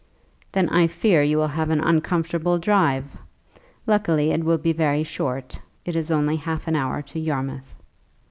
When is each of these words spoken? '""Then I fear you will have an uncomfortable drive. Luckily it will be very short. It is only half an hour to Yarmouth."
'""Then 0.53 0.67
I 0.69 0.87
fear 0.87 1.21
you 1.21 1.37
will 1.37 1.47
have 1.49 1.69
an 1.69 1.79
uncomfortable 1.79 2.57
drive. 2.57 3.15
Luckily 3.85 4.31
it 4.31 4.43
will 4.43 4.57
be 4.57 4.73
very 4.73 5.03
short. 5.03 5.59
It 5.85 5.95
is 5.95 6.09
only 6.09 6.37
half 6.37 6.67
an 6.67 6.75
hour 6.75 7.03
to 7.03 7.19
Yarmouth." 7.19 7.75